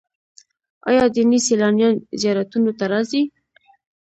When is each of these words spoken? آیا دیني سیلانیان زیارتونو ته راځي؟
آیا 0.89 1.03
دیني 1.15 1.39
سیلانیان 1.47 1.95
زیارتونو 2.21 2.71
ته 2.79 2.85
راځي؟ 2.91 3.21